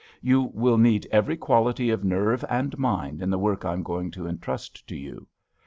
You 0.23 0.49
will 0.55 0.79
need 0.79 1.05
every 1.11 1.37
quality 1.37 1.91
of 1.91 2.03
nerve 2.03 2.43
and 2.49 2.75
mind 2.79 3.21
in 3.21 3.29
the 3.29 3.37
work 3.37 3.63
I 3.65 3.73
am 3.73 3.83
going 3.83 4.09
to 4.17 4.25
entrust 4.25 4.87
to 4.87 4.95
you. 4.97 5.27